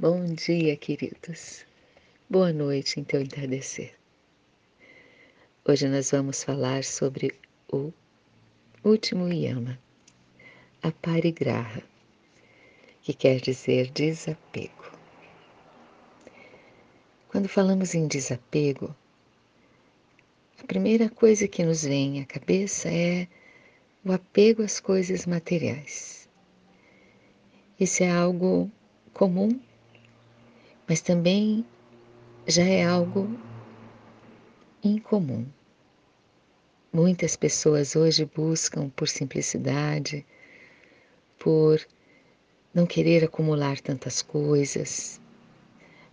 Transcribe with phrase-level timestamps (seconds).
[0.00, 1.66] Bom dia, queridos.
[2.26, 3.92] Boa noite em teu entardecer.
[5.62, 7.34] Hoje nós vamos falar sobre
[7.70, 7.92] o
[8.82, 9.78] último yama,
[10.82, 11.82] a parigraha,
[13.02, 14.90] que quer dizer desapego.
[17.28, 18.96] Quando falamos em desapego,
[20.58, 23.28] a primeira coisa que nos vem à cabeça é
[24.02, 26.26] o apego às coisas materiais.
[27.78, 28.72] Isso é algo
[29.12, 29.60] comum
[30.90, 31.64] mas também
[32.48, 33.38] já é algo
[34.82, 35.46] incomum.
[36.92, 40.26] Muitas pessoas hoje buscam por simplicidade,
[41.38, 41.80] por
[42.74, 45.20] não querer acumular tantas coisas,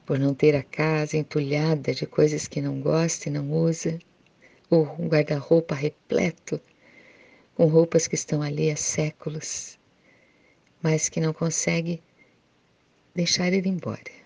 [0.05, 3.97] por não ter a casa entulhada de coisas que não gosta e não usa,
[4.69, 6.61] ou um guarda-roupa repleto
[7.55, 9.79] com roupas que estão ali há séculos,
[10.83, 11.99] mas que não consegue
[13.15, 14.16] deixar ir embora.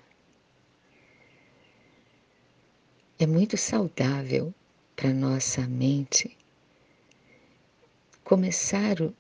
[3.24, 4.52] É muito saudável
[4.96, 6.36] para nossa mente
[8.24, 9.14] começar o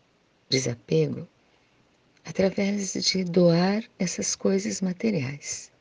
[0.50, 1.28] desapego
[2.26, 5.72] através de doar essas coisas materiais.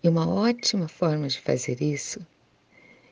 [0.00, 2.24] E uma ótima forma de fazer isso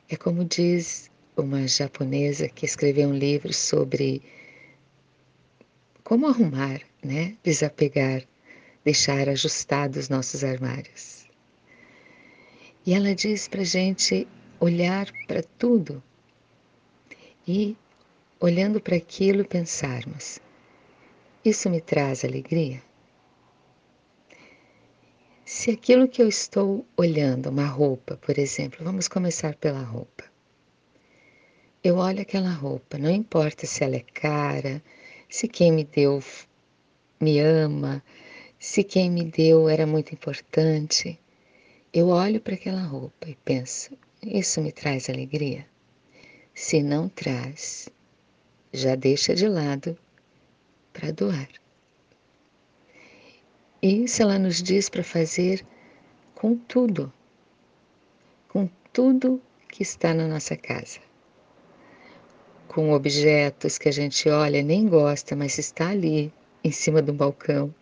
[0.07, 4.21] é como diz uma japonesa que escreveu um livro sobre
[6.05, 8.23] como arrumar, né, desapegar,
[8.85, 11.18] deixar ajustados nossos armários.
[12.85, 14.27] E ela diz para a gente
[14.59, 16.01] olhar para tudo
[17.47, 17.75] e,
[18.39, 20.39] olhando para aquilo, pensarmos:
[21.43, 22.81] isso me traz alegria?
[25.45, 30.23] Se aquilo que eu estou olhando, uma roupa, por exemplo, vamos começar pela roupa.
[31.83, 34.83] Eu olho aquela roupa, não importa se ela é cara,
[35.27, 36.21] se quem me deu
[37.19, 38.03] me ama,
[38.59, 41.19] se quem me deu era muito importante.
[41.91, 45.65] Eu olho para aquela roupa e penso: isso me traz alegria?
[46.53, 47.89] Se não traz,
[48.71, 49.97] já deixa de lado
[50.93, 51.49] para doar.
[53.81, 55.65] E isso ela nos diz para fazer
[56.35, 57.11] com tudo,
[58.49, 60.99] com tudo que está na nossa casa.
[62.67, 66.31] Com objetos que a gente olha nem gosta, mas está ali
[66.63, 67.73] em cima do balcão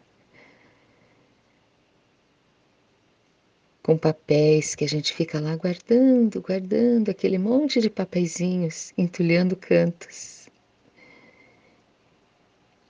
[3.87, 10.49] com papéis que a gente fica lá guardando, guardando aquele monte de papeizinhos, entulhando cantos.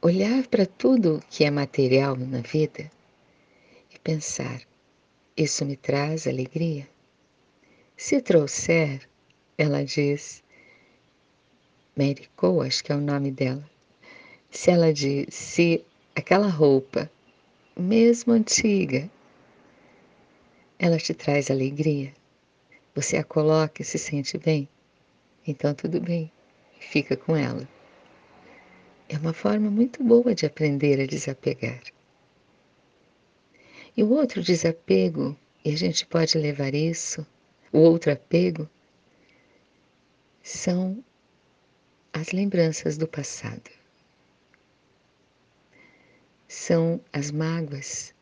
[0.02, 2.90] Olhar para tudo que é material na vida
[3.94, 4.60] e pensar:
[5.38, 6.90] isso me traz alegria?
[7.96, 9.08] Se trouxer,
[9.56, 10.44] ela diz,
[11.96, 13.70] Mary Cole, acho que é o nome dela,
[14.50, 17.08] se ela diz, se aquela roupa,
[17.78, 19.08] mesmo antiga,
[20.80, 22.14] ela te traz alegria,
[22.94, 24.70] você a coloca e se sente bem,
[25.46, 26.32] então tudo bem,
[26.80, 27.68] fica com ela.
[29.10, 31.82] É uma forma muito boa de aprender a desapegar.
[33.96, 37.26] E o outro desapego, e a gente pode levar isso,
[37.72, 38.70] o outro apego,
[40.44, 41.04] são
[42.14, 43.72] as lembranças do passado.
[46.48, 48.14] São as mágoas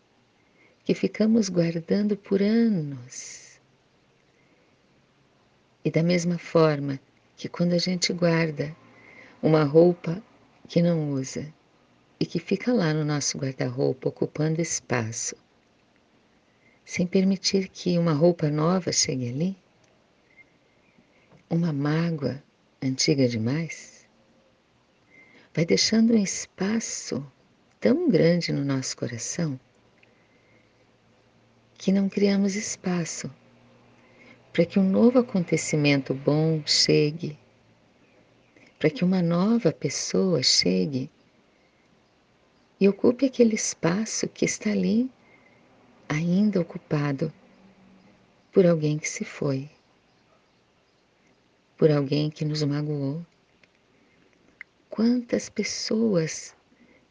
[0.85, 3.59] que ficamos guardando por anos.
[5.83, 6.99] E da mesma forma
[7.35, 8.75] que quando a gente guarda
[9.41, 10.21] uma roupa
[10.67, 11.51] que não usa
[12.19, 15.35] e que fica lá no nosso guarda-roupa ocupando espaço,
[16.85, 19.57] sem permitir que uma roupa nova chegue ali,
[21.49, 22.43] uma mágoa
[22.79, 24.07] antiga demais,
[25.51, 27.25] vai deixando um espaço
[27.79, 29.59] tão grande no nosso coração
[31.77, 33.29] que não criamos espaço
[34.55, 37.37] para que um novo acontecimento bom chegue,
[38.79, 41.11] para que uma nova pessoa chegue
[42.79, 45.11] e ocupe aquele espaço que está ali
[46.07, 47.33] ainda ocupado
[48.53, 49.69] por alguém que se foi,
[51.77, 53.25] por alguém que nos magoou.
[54.89, 56.55] Quantas pessoas,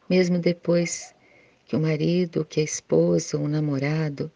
[0.09, 1.13] mesmo depois
[1.67, 4.31] que o marido, que a esposa, o namorado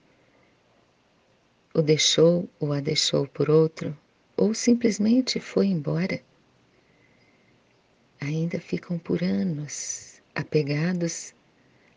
[1.74, 3.98] o deixou ou a deixou por outro,
[4.36, 6.22] ou simplesmente foi embora,
[8.20, 11.34] ainda ficam por anos apegados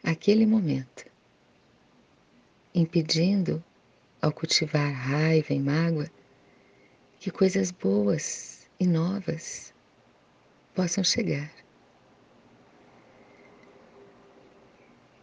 [0.02, 1.06] àquele momento,
[2.74, 3.62] impedindo,
[4.20, 6.10] ao cultivar raiva e mágoa,
[7.18, 9.72] que coisas boas e novas
[10.74, 11.50] possam chegar.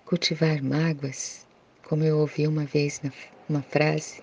[0.06, 1.48] Cultivar mágoas
[1.90, 3.02] como eu ouvi uma vez
[3.50, 4.22] uma frase,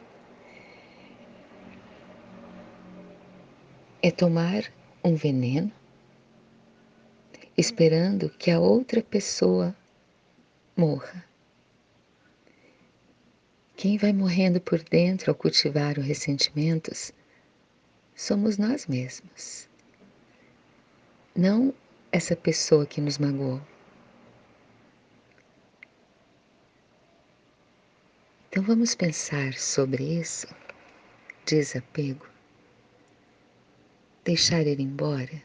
[4.06, 4.72] é tomar
[5.02, 5.72] um veneno
[7.58, 9.76] esperando que a outra pessoa
[10.76, 11.24] morra.
[13.74, 17.12] Quem vai morrendo por dentro ao cultivar os ressentimentos
[18.14, 19.68] somos nós mesmos,
[21.34, 21.74] não
[22.12, 23.60] essa pessoa que nos magoou.
[28.48, 30.46] Então vamos pensar sobre isso,
[31.44, 32.35] desapego,
[34.26, 35.40] deixar ele embora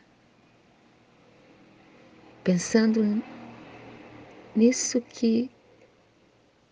[2.44, 3.24] pensando
[4.56, 5.51] nisso que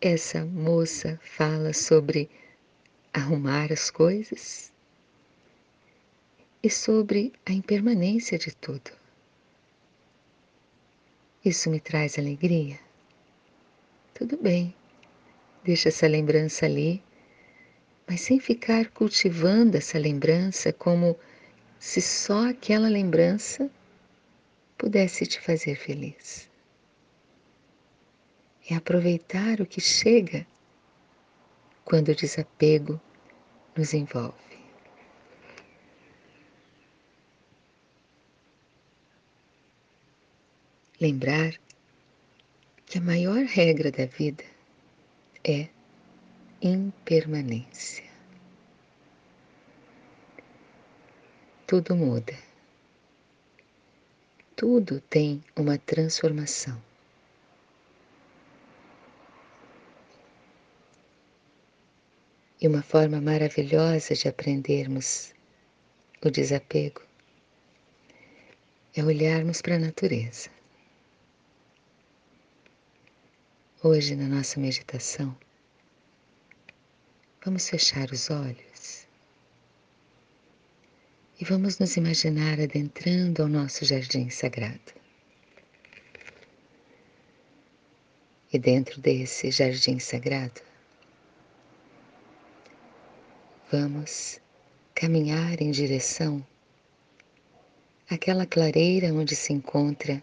[0.02, 2.28] essa moça fala sobre
[3.14, 4.74] arrumar as coisas
[6.64, 8.92] e sobre a impermanência de tudo.
[11.46, 12.80] Isso me traz alegria?
[14.16, 14.74] Tudo bem,
[15.64, 17.04] deixa essa lembrança ali,
[18.08, 21.16] mas sem ficar cultivando essa lembrança como
[21.80, 23.72] se só aquela lembrança
[24.78, 26.50] pudesse te fazer feliz.
[28.70, 30.46] É aproveitar o que chega
[31.86, 33.02] quando o desapego
[33.76, 34.38] nos envolve.
[41.02, 41.54] Lembrar
[42.86, 44.44] que a maior regra da vida
[45.44, 45.70] é
[46.62, 48.09] impermanência.
[51.70, 52.50] Tudo muda
[54.60, 56.78] tudo tem uma transformação.
[62.60, 65.34] E uma forma maravilhosa de aprendermos
[66.22, 67.02] o desapego
[68.94, 70.50] é olharmos para a natureza.
[73.82, 75.34] Hoje, na nossa meditação,
[77.46, 78.69] vamos fechar os olhos
[81.40, 84.94] e vamos nos imaginar adentrando ao nosso jardim sagrado.
[88.52, 90.62] E dentro desse jardim sagrado,
[93.72, 94.42] vamos
[94.94, 96.46] caminhar em direção
[98.10, 100.22] àquela clareira onde se encontra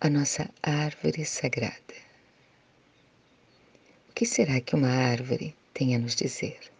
[0.00, 1.94] a nossa árvore sagrada.
[4.10, 6.73] O que será que uma árvore tem a nos dizer?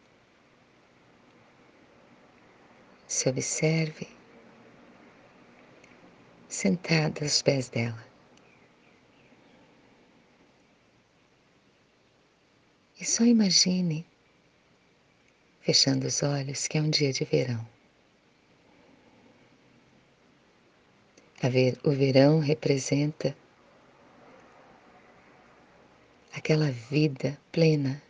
[3.06, 4.08] Se observe
[6.48, 8.04] sentada aos pés dela.
[12.98, 14.06] E só imagine,
[15.60, 17.66] fechando os olhos, que é um dia de verão.
[21.42, 23.36] Ver, o verão representa
[26.32, 28.02] aquela vida plena,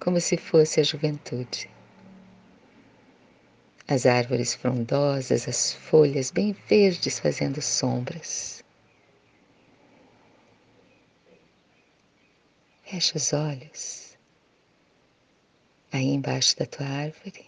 [0.00, 1.68] como se fosse a juventude
[3.88, 8.62] as árvores frondosas, as folhas bem verdes fazendo sombras.
[12.84, 14.18] Fecha os olhos
[15.90, 17.46] aí embaixo da tua árvore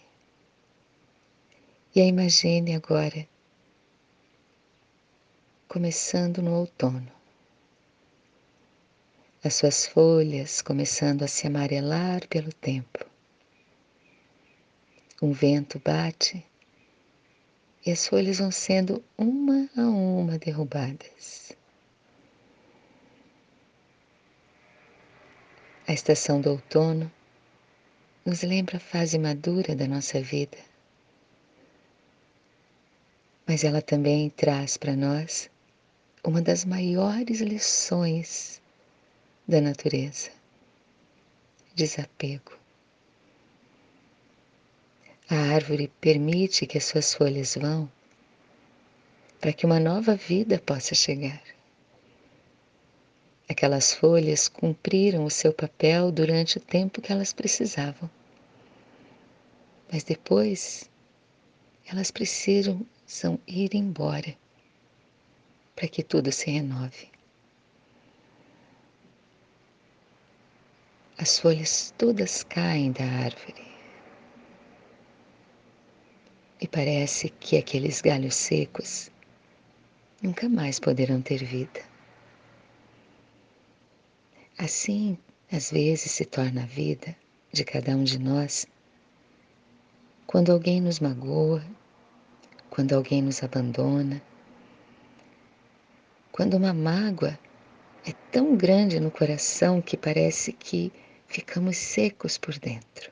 [1.93, 3.27] e a imagine agora
[5.67, 7.11] começando no outono.
[9.43, 13.10] As suas folhas começando a se amarelar pelo tempo.
[15.21, 16.43] Um vento bate
[17.85, 21.55] e as folhas vão sendo uma a uma derrubadas.
[25.87, 27.11] A estação do outono
[28.25, 30.57] nos lembra a fase madura da nossa vida,
[33.45, 35.49] mas ela também traz para nós
[36.23, 38.61] uma das maiores lições
[39.47, 40.31] da natureza:
[41.75, 42.60] desapego.
[45.33, 47.89] A árvore permite que as suas folhas vão
[49.39, 51.41] para que uma nova vida possa chegar.
[53.47, 58.09] Aquelas folhas cumpriram o seu papel durante o tempo que elas precisavam.
[59.89, 60.89] Mas depois
[61.89, 62.85] elas precisam
[63.47, 64.35] ir embora
[65.77, 67.09] para que tudo se renove.
[71.17, 73.70] As folhas todas caem da árvore
[76.61, 79.09] e parece que aqueles galhos secos
[80.21, 81.81] nunca mais poderão ter vida.
[84.59, 85.17] Assim,
[85.51, 87.15] às vezes se torna a vida
[87.51, 88.67] de cada um de nós
[90.27, 91.65] quando alguém nos magoa,
[92.69, 94.21] quando alguém nos abandona,
[96.31, 97.37] quando uma mágoa
[98.05, 100.93] é tão grande no coração que parece que
[101.27, 103.11] ficamos secos por dentro.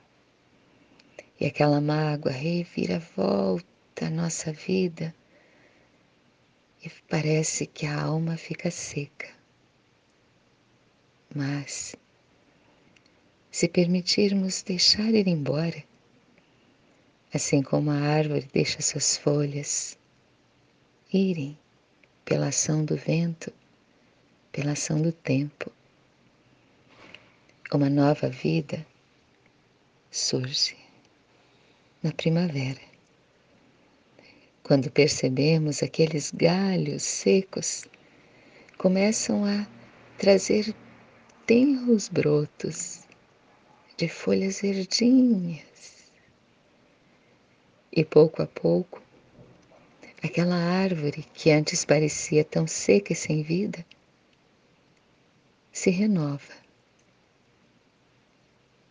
[1.39, 5.15] E aquela mágoa revira volta a nossa vida
[6.83, 9.29] e parece que a alma fica seca.
[11.33, 11.95] Mas,
[13.49, 15.81] se permitirmos deixar ir embora,
[17.33, 19.97] assim como a árvore deixa suas folhas
[21.13, 21.57] irem
[22.25, 23.53] pela ação do vento,
[24.51, 25.71] pela ação do tempo,
[27.71, 28.85] uma nova vida
[30.11, 30.88] surge
[32.01, 32.79] na primavera.
[34.63, 37.85] Quando percebemos aqueles galhos secos
[38.77, 39.67] começam a
[40.17, 40.73] trazer
[41.45, 43.01] tenros brotos
[43.97, 46.11] de folhas verdinhas.
[47.91, 49.01] E pouco a pouco,
[50.23, 53.85] aquela árvore que antes parecia tão seca e sem vida
[55.73, 56.53] se renova.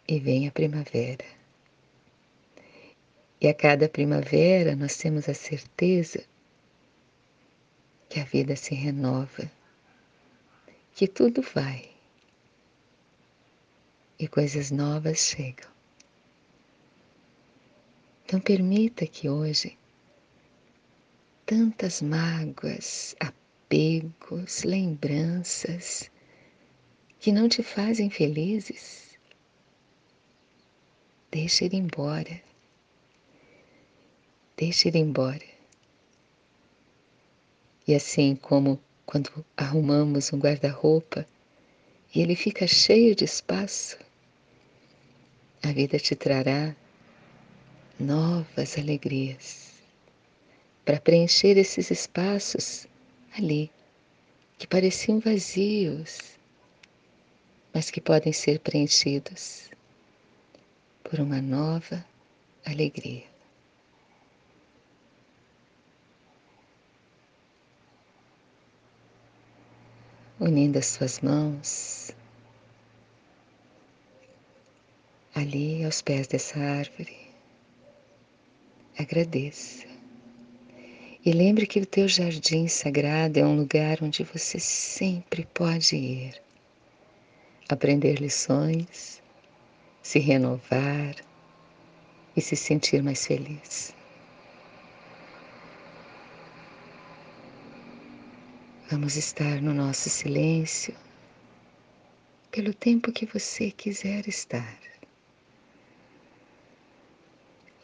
[0.07, 1.38] E vem a primavera.
[3.41, 6.25] E a cada primavera nós temos a certeza
[8.09, 9.51] que a vida se renova,
[10.93, 11.89] que tudo vai
[14.19, 15.71] e coisas novas chegam.
[18.25, 19.79] Então permita que hoje
[21.47, 26.11] tantas mágoas, apegos, lembranças
[27.21, 29.17] que não te fazem felizes,
[31.31, 32.48] deixe ir embora
[34.59, 35.47] Deixe ir embora.
[37.87, 41.25] E assim como quando arrumamos um guarda-roupa
[42.13, 43.97] e ele fica cheio de espaço,
[45.63, 46.75] a vida te trará
[48.01, 49.75] novas alegrias
[50.85, 52.89] para preencher esses espaços
[53.37, 53.71] ali
[54.59, 56.19] que pareciam vazios,
[57.73, 59.71] mas que podem ser preenchidos
[61.05, 62.05] por uma nova
[62.67, 63.28] alegria.
[70.41, 72.13] Unindo as suas mãos
[75.35, 77.17] ali aos pés dessa árvore.
[78.99, 79.87] Agradeça.
[81.25, 86.41] E lembre que o teu jardim sagrado é um lugar onde você sempre pode ir,
[87.69, 89.23] aprender lições,
[90.03, 91.15] se renovar
[92.37, 93.98] e se sentir mais feliz.
[98.91, 100.97] Vamos estar no nosso silêncio
[102.51, 104.79] pelo tempo que você quiser estar.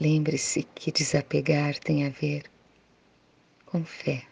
[0.00, 2.50] Lembre-se que desapegar tem a ver
[3.66, 4.26] com fé.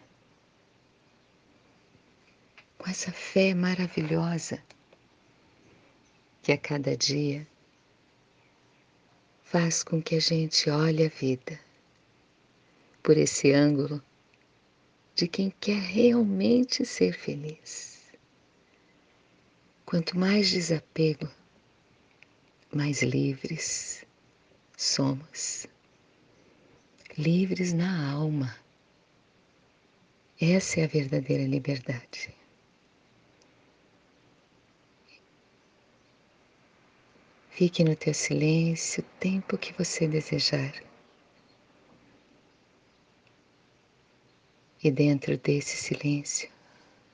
[2.79, 4.59] Com essa fé maravilhosa
[6.43, 7.47] que a cada dia
[9.45, 11.61] faz com que a gente olhe a vida
[13.03, 14.03] por esse ângulo
[15.15, 18.01] de quem quer realmente ser feliz.
[19.85, 21.29] Quanto mais desapego,
[22.73, 24.07] mais livres
[24.77, 25.67] somos.
[27.19, 28.57] Livres na alma.
[30.41, 32.35] Essa é a verdadeira liberdade.
[37.51, 40.92] Fique no teu silêncio o tempo que você desejar.
[44.85, 46.51] E dentro desse silêncio,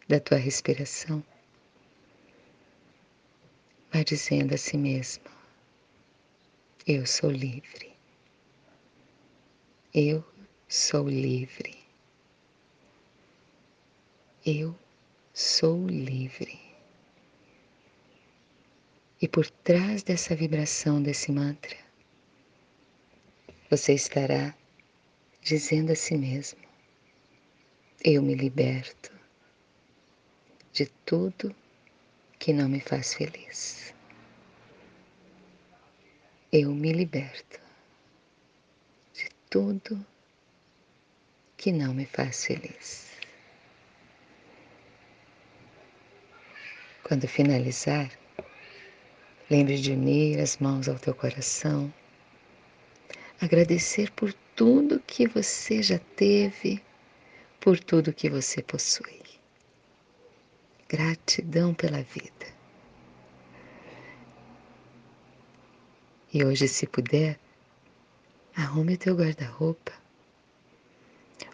[0.08, 1.22] da tua respiração,
[3.92, 5.24] vai dizendo a si mesmo:
[6.86, 7.92] Eu sou livre.
[9.92, 10.24] Eu
[10.66, 11.76] sou livre.
[14.46, 14.74] Eu
[15.34, 16.58] sou livre.
[19.20, 21.76] E por trás dessa vibração desse mantra,
[23.68, 24.54] você estará
[25.42, 26.67] dizendo a si mesmo:
[28.04, 29.10] eu me liberto
[30.72, 31.54] de tudo
[32.38, 33.92] que não me faz feliz.
[36.52, 37.60] Eu me liberto
[39.12, 40.06] de tudo
[41.56, 43.10] que não me faz feliz.
[47.02, 48.12] Quando finalizar,
[49.50, 51.92] lembre de unir as mãos ao teu coração,
[53.40, 56.80] agradecer por tudo que você já teve
[57.60, 59.20] por tudo que você possui.
[60.88, 62.46] Gratidão pela vida.
[66.32, 67.38] E hoje, se puder,
[68.54, 69.92] arrume teu guarda-roupa.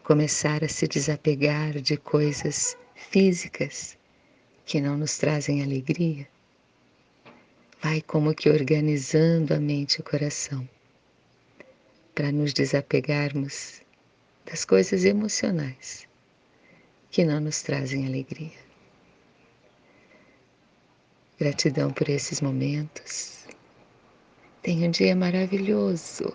[0.03, 3.97] Começar a se desapegar de coisas físicas
[4.67, 6.27] que não nos trazem alegria,
[7.83, 10.69] vai como que organizando a mente e o coração
[12.15, 13.84] para nos desapegarmos
[14.47, 16.07] das coisas emocionais
[17.11, 18.59] que não nos trazem alegria.
[21.39, 23.47] Gratidão por esses momentos.
[24.63, 26.35] Tenha um dia maravilhoso,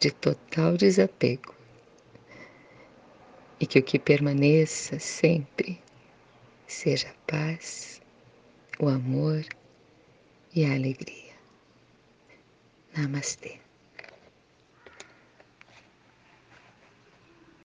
[0.00, 1.54] de total desapego.
[3.60, 5.80] E que o que permaneça sempre
[6.66, 8.02] seja a paz,
[8.80, 9.44] o amor
[10.54, 11.34] e a alegria.
[12.96, 13.61] Namastê.